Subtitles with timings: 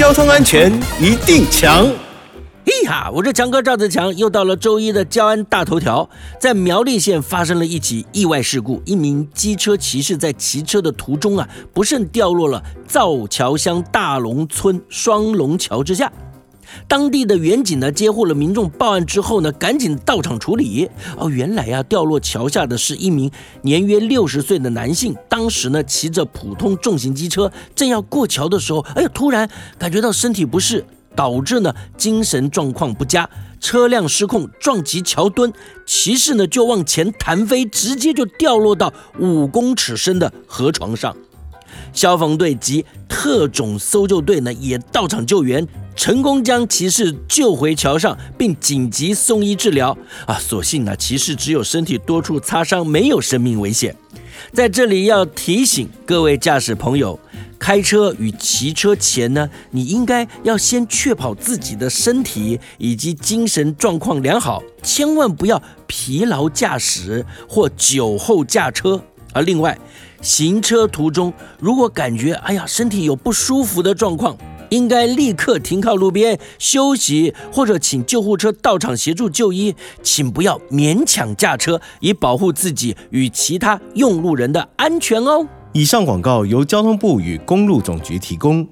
[0.00, 1.86] 交通安全一定强。
[2.64, 6.08] 嘿哈，我是强哥赵子强，又到了周一的交安大头条。
[6.40, 16.10] 在苗栗县发生了一起意外事故，一名机车骑士在骑车的途中啊，不慎掉落了造桥乡大龙村双龙桥之下。
[16.86, 20.88] 当地的远警呢接获了民众报案之后呢，赶紧到场处理。
[21.16, 23.30] 哦，原来呀，掉落桥下的是一名
[23.62, 29.48] 年约六十岁的男性，当时呢骑着普通重型机车，正要过桥的时候，哎呀，突然
[29.78, 33.28] 感觉到身体不适，导致呢精神状况不佳，
[33.60, 35.52] 车辆失控撞击桥墩，
[35.86, 41.16] 骑士呢就往前弹飞，直接就掉落到五公尺深的河床上。
[41.92, 49.96] 消防队及特种搜救队呢也到场救援，成功将骑士救回桥上，并紧急送医治疗。
[50.26, 53.94] 啊，所幸呢，骑士只有身体多处擦伤，没有生命危险。
[54.52, 57.18] 在这里要提醒各位驾驶朋友，
[57.58, 69.02] 开车与骑车前呢，你应该要先确保自己的身体以及精神状况良好，千万不要疲劳驾驶或酒后驾车。
[69.32, 69.78] 而另外，
[70.20, 74.36] 行车途中如果感觉哎呀身体有不舒服的状况，
[74.68, 79.74] 应该立刻停靠路边休息，或者请救护车到场协助就医。
[80.02, 85.46] 请不要勉强驾车，以保护自己与其他用路人的安全哦。
[85.72, 88.66] 以上广告由交通部与公路总局提供。